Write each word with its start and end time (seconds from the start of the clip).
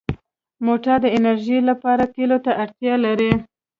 موټر 0.65 0.95
د 1.03 1.07
انرژۍ 1.17 1.59
لپاره 1.69 2.03
تېلو 2.15 2.37
ته 2.45 2.51
اړتیا 2.63 2.93
لري. 3.05 3.31